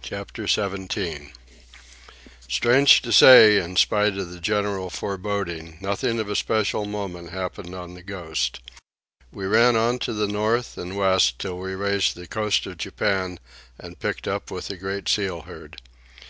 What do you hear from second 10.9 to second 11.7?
west till